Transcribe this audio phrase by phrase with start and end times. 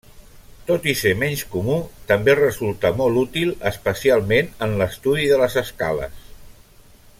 [0.69, 1.75] Tot i ser menys comú,
[2.13, 6.27] també resulta molt útil, especialment en l’estudi de les escales.